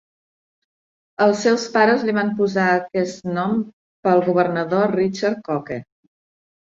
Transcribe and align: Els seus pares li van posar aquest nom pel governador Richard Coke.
Els 1.25 1.41
seus 1.47 1.65
pares 1.75 2.05
li 2.07 2.15
van 2.17 2.31
posar 2.39 2.65
aquest 2.77 3.27
nom 3.35 3.53
pel 4.07 4.23
governador 4.31 4.95
Richard 5.01 5.45
Coke. 5.51 5.79